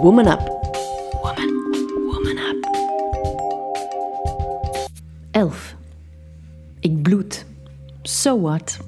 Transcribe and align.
Woman 0.00 0.28
Up. 0.28 0.40
Woman, 1.22 1.50
woman 2.06 2.38
up. 2.38 2.68
11. 5.30 5.76
Ik 6.80 7.02
bloed. 7.02 7.46
So 8.02 8.40
what? 8.40 8.78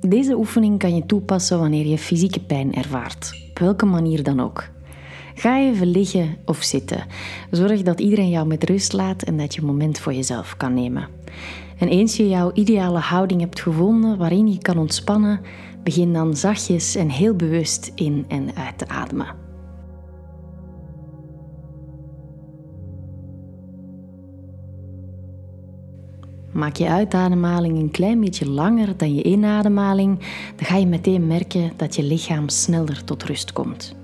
Deze 0.00 0.36
oefening 0.36 0.78
kan 0.78 0.94
je 0.94 1.06
toepassen 1.06 1.58
wanneer 1.58 1.86
je 1.86 1.98
fysieke 1.98 2.40
pijn 2.40 2.74
ervaart, 2.74 3.46
op 3.50 3.58
welke 3.58 3.86
manier 3.86 4.22
dan 4.22 4.40
ook. 4.40 4.68
Ga 5.34 5.58
even 5.58 5.86
liggen 5.86 6.36
of 6.44 6.62
zitten. 6.62 7.04
Zorg 7.50 7.82
dat 7.82 8.00
iedereen 8.00 8.30
jou 8.30 8.46
met 8.46 8.64
rust 8.64 8.92
laat 8.92 9.22
en 9.22 9.36
dat 9.36 9.54
je 9.54 9.60
een 9.60 9.66
moment 9.66 9.98
voor 9.98 10.14
jezelf 10.14 10.56
kan 10.56 10.74
nemen. 10.74 11.08
En 11.78 11.88
eens 11.88 12.16
je 12.16 12.28
jouw 12.28 12.52
ideale 12.52 12.98
houding 12.98 13.40
hebt 13.40 13.60
gevonden 13.60 14.18
waarin 14.18 14.52
je 14.52 14.58
kan 14.58 14.78
ontspannen, 14.78 15.40
begin 15.82 16.12
dan 16.12 16.36
zachtjes 16.36 16.94
en 16.94 17.08
heel 17.08 17.34
bewust 17.34 17.92
in 17.94 18.24
en 18.28 18.56
uit 18.56 18.78
te 18.78 18.88
ademen. 18.88 19.50
Maak 26.52 26.76
je 26.76 26.88
uitademhaling 26.88 27.78
een 27.78 27.90
klein 27.90 28.20
beetje 28.20 28.50
langer 28.50 28.96
dan 28.96 29.14
je 29.14 29.22
inademhaling, 29.22 30.18
dan 30.56 30.66
ga 30.66 30.76
je 30.76 30.86
meteen 30.86 31.26
merken 31.26 31.72
dat 31.76 31.96
je 31.96 32.02
lichaam 32.02 32.48
sneller 32.48 33.04
tot 33.04 33.22
rust 33.22 33.52
komt. 33.52 33.94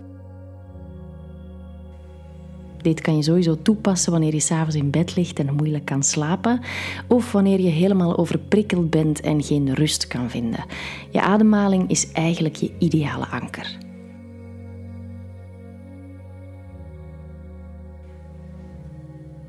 Dit 2.83 3.01
kan 3.01 3.17
je 3.17 3.23
sowieso 3.23 3.63
toepassen 3.63 4.13
wanneer 4.13 4.35
je 4.35 4.41
s'avonds 4.41 4.75
in 4.75 4.91
bed 4.91 5.17
ligt 5.17 5.39
en 5.39 5.55
moeilijk 5.55 5.85
kan 5.85 6.03
slapen, 6.03 6.61
of 7.09 7.33
wanneer 7.33 7.61
je 7.61 7.69
helemaal 7.69 8.17
overprikkeld 8.19 8.91
bent 8.91 9.21
en 9.21 9.43
geen 9.43 9.75
rust 9.75 10.07
kan 10.07 10.31
vinden. 10.31 10.65
Je 11.11 11.21
ademhaling 11.21 11.91
is 11.91 12.13
eigenlijk 12.13 12.57
je 12.57 12.73
ideale 12.79 13.27
anker. 13.27 13.88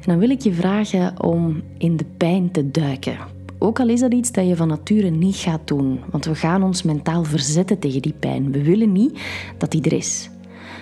Dan 0.06 0.18
wil 0.18 0.30
ik 0.30 0.42
je 0.42 0.54
vragen 0.54 1.24
om 1.24 1.62
in 1.78 1.98
de 1.98 2.06
pijn 2.18 2.52
te 2.52 2.72
duiken. 2.72 3.18
Ook 3.58 3.80
al 3.80 3.88
is 3.88 4.00
dat 4.00 4.14
iets 4.14 4.32
dat 4.32 4.48
je 4.48 4.56
van 4.56 4.68
nature 4.68 5.10
niet 5.10 5.36
gaat 5.36 5.68
doen, 5.68 6.00
want 6.12 6.26
we 6.26 6.36
gaan 6.36 6.64
ons 6.64 6.84
mentaal 6.84 7.24
verzetten 7.24 7.80
tegen 7.80 8.02
die 8.02 8.14
pijn. 8.20 8.52
We 8.52 8.64
willen 8.64 8.92
niet 8.92 9.20
dat 9.58 9.72
die 9.72 9.82
er 9.82 9.94
is. 9.94 10.30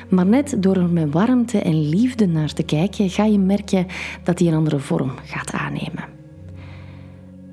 Maar 0.09 0.25
net 0.25 0.55
door 0.59 0.75
er 0.75 0.89
met 0.89 1.13
warmte 1.13 1.59
en 1.59 1.89
liefde 1.89 2.27
naar 2.27 2.53
te 2.53 2.63
kijken, 2.63 3.09
ga 3.09 3.25
je 3.25 3.39
merken 3.39 3.85
dat 4.23 4.37
die 4.37 4.47
een 4.47 4.57
andere 4.57 4.79
vorm 4.79 5.11
gaat 5.23 5.51
aannemen. 5.51 6.03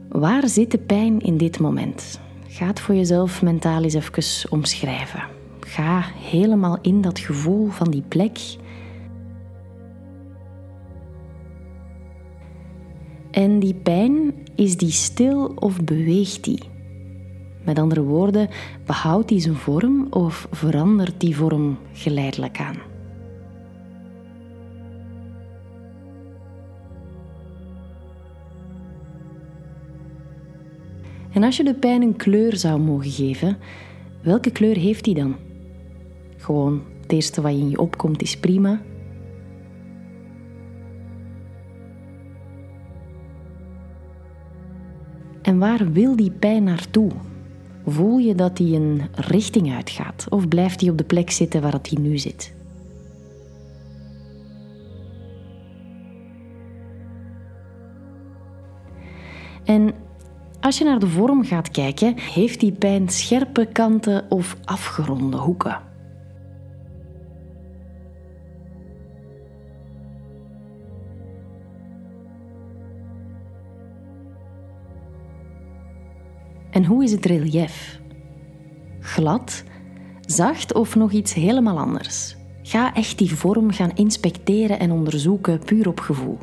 Waar 0.08 0.48
zit 0.48 0.70
de 0.70 0.78
pijn 0.78 1.20
in 1.20 1.36
dit 1.36 1.60
moment? 1.60 2.20
Ga 2.48 2.66
het 2.66 2.80
voor 2.80 2.94
jezelf 2.94 3.42
mentaal 3.42 3.82
eens 3.82 3.94
even 3.94 4.50
omschrijven. 4.50 5.22
Ga 5.60 6.04
helemaal 6.30 6.78
in 6.82 7.00
dat 7.00 7.18
gevoel 7.18 7.68
van 7.68 7.90
die 7.90 8.02
plek. 8.08 8.38
En 13.34 13.58
die 13.58 13.74
pijn, 13.74 14.34
is 14.54 14.76
die 14.76 14.90
stil 14.90 15.52
of 15.54 15.84
beweegt 15.84 16.44
die? 16.44 16.60
Met 17.64 17.78
andere 17.78 18.02
woorden, 18.02 18.48
behoudt 18.86 19.28
die 19.28 19.40
zijn 19.40 19.54
vorm 19.54 20.06
of 20.10 20.48
verandert 20.50 21.20
die 21.20 21.36
vorm 21.36 21.78
geleidelijk 21.92 22.58
aan? 22.60 22.76
En 31.32 31.42
als 31.42 31.56
je 31.56 31.64
de 31.64 31.74
pijn 31.74 32.02
een 32.02 32.16
kleur 32.16 32.56
zou 32.56 32.80
mogen 32.80 33.10
geven, 33.10 33.56
welke 34.22 34.50
kleur 34.50 34.76
heeft 34.76 35.04
die 35.04 35.14
dan? 35.14 35.36
Gewoon 36.36 36.82
het 37.00 37.12
eerste 37.12 37.40
wat 37.40 37.52
in 37.52 37.70
je 37.70 37.78
opkomt 37.78 38.22
is 38.22 38.36
prima. 38.36 38.80
En 45.44 45.58
waar 45.58 45.92
wil 45.92 46.16
die 46.16 46.30
pijn 46.30 46.64
naartoe? 46.64 47.10
Voel 47.86 48.18
je 48.18 48.34
dat 48.34 48.56
die 48.56 48.76
een 48.76 49.02
richting 49.14 49.74
uitgaat 49.74 50.26
of 50.28 50.48
blijft 50.48 50.78
die 50.78 50.90
op 50.90 50.98
de 50.98 51.04
plek 51.04 51.30
zitten 51.30 51.62
waar 51.62 51.72
het 51.72 51.98
nu 51.98 52.18
zit? 52.18 52.54
En 59.64 59.94
als 60.60 60.78
je 60.78 60.84
naar 60.84 60.98
de 60.98 61.08
vorm 61.08 61.44
gaat 61.44 61.70
kijken, 61.70 62.18
heeft 62.18 62.60
die 62.60 62.72
pijn 62.72 63.08
scherpe 63.08 63.66
kanten 63.72 64.24
of 64.28 64.56
afgeronde 64.64 65.36
hoeken? 65.36 65.93
En 76.74 76.84
hoe 76.84 77.04
is 77.04 77.12
het 77.12 77.26
relief? 77.26 78.00
Glad, 79.00 79.64
zacht 80.20 80.74
of 80.74 80.94
nog 80.94 81.12
iets 81.12 81.34
helemaal 81.34 81.78
anders? 81.78 82.36
Ga 82.62 82.94
echt 82.94 83.18
die 83.18 83.34
vorm 83.34 83.70
gaan 83.70 83.90
inspecteren 83.94 84.78
en 84.78 84.90
onderzoeken 84.90 85.58
puur 85.64 85.88
op 85.88 86.00
gevoel. 86.00 86.38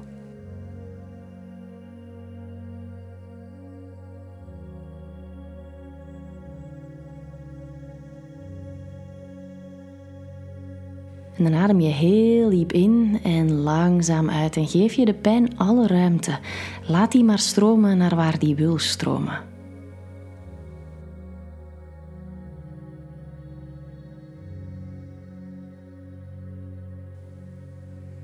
En 11.37 11.43
dan 11.43 11.53
adem 11.53 11.79
je 11.79 11.89
heel 11.89 12.49
diep 12.49 12.71
in 12.71 13.19
en 13.23 13.51
langzaam 13.51 14.29
uit 14.29 14.55
en 14.57 14.67
geef 14.67 14.93
je 14.93 15.05
de 15.05 15.13
pijn 15.13 15.57
alle 15.57 15.87
ruimte. 15.87 16.39
Laat 16.87 17.11
die 17.11 17.23
maar 17.23 17.39
stromen 17.39 17.97
naar 17.97 18.15
waar 18.15 18.39
die 18.39 18.55
wil 18.55 18.77
stromen. 18.77 19.50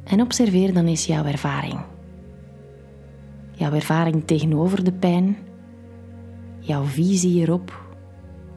En 0.08 0.22
observeer 0.22 0.74
dan 0.74 0.86
eens 0.86 1.06
jouw 1.06 1.26
ervaring. 1.26 1.80
Jouw 3.52 3.74
ervaring 3.74 4.24
tegenover 4.26 4.84
de 4.84 4.92
pijn, 4.92 5.38
jouw 6.60 6.84
visie 6.84 7.42
erop. 7.42 7.86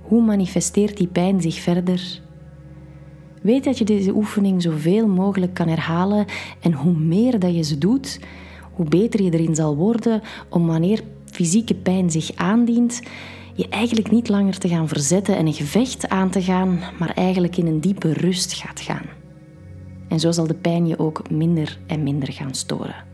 Hoe 0.03 0.23
manifesteert 0.23 0.97
die 0.97 1.07
pijn 1.07 1.41
zich 1.41 1.61
verder? 1.61 2.21
Weet 3.43 3.65
dat 3.65 3.79
je 3.79 3.85
deze 3.85 4.15
oefening 4.15 4.63
zoveel 4.63 5.07
mogelijk 5.07 5.55
kan 5.55 5.69
herhalen 5.69 6.27
en 6.61 6.73
hoe 6.73 6.93
meer 6.99 7.39
dat 7.39 7.55
je 7.55 7.63
ze 7.63 7.79
doet, 7.79 8.21
hoe 8.73 8.89
beter 8.89 9.23
je 9.23 9.31
erin 9.31 9.55
zal 9.55 9.77
worden 9.77 10.23
om 10.49 10.67
wanneer 10.67 11.03
fysieke 11.25 11.75
pijn 11.75 12.11
zich 12.11 12.37
aandient, 12.37 13.03
je 13.55 13.69
eigenlijk 13.69 14.11
niet 14.11 14.29
langer 14.29 14.59
te 14.59 14.69
gaan 14.69 14.89
verzetten 14.89 15.37
en 15.37 15.47
een 15.47 15.53
gevecht 15.53 16.09
aan 16.09 16.31
te 16.31 16.43
gaan, 16.43 16.81
maar 16.99 17.11
eigenlijk 17.15 17.57
in 17.57 17.67
een 17.67 17.81
diepe 17.81 18.13
rust 18.13 18.53
gaat 18.53 18.81
gaan. 18.81 19.20
En 20.11 20.21
zo 20.21 20.31
zal 20.31 20.47
de 20.47 20.55
pijn 20.55 20.87
je 20.87 20.99
ook 20.99 21.31
minder 21.31 21.79
en 21.87 22.03
minder 22.03 22.33
gaan 22.33 22.55
storen. 22.55 23.05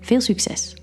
Veel 0.00 0.20
succes! 0.20 0.76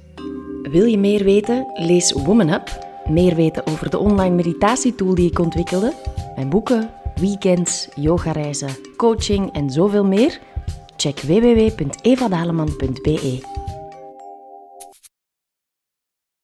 Wil 0.72 0.86
je 0.86 0.98
meer 0.98 1.24
weten? 1.24 1.66
Lees 1.74 2.12
Woman 2.12 2.50
Up. 2.50 2.92
Meer 3.10 3.36
weten 3.36 3.68
over 3.68 3.90
de 3.90 3.98
online 3.98 4.36
meditatietool 4.36 5.16
die 5.16 5.30
ik 5.30 5.40
ontwikkelde, 5.40 5.94
mijn 6.36 6.50
boeken, 6.50 6.90
weekends, 7.16 7.88
yogareizen, 7.96 8.70
coaching 8.98 9.54
en 9.54 9.70
zoveel 9.70 10.06
meer? 10.06 10.40
Check 10.96 11.20
www.evadaleman.be. 11.20 13.53